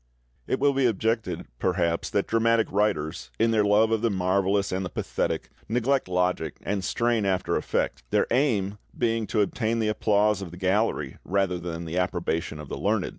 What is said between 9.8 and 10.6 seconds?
applause of the